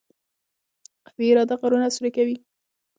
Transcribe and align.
قوي 1.07 1.27
اراده 1.31 1.55
غرونه 1.61 1.87
سوري 1.95 2.11
کوي. 2.17 2.35